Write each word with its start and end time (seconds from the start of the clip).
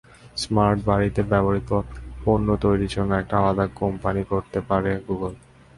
Smart 0.37 0.79
বাড়িতে 0.85 1.21
ব্যবহৃত 1.23 1.71
পণ্য 2.23 2.47
তৈরির 2.63 2.93
জন্য 2.95 3.11
একটি 3.15 3.33
আলাদা 3.41 3.65
কোম্পানি 3.81 4.21
করতে 4.31 4.59
পারে 4.69 4.91
গুগল। 5.07 5.33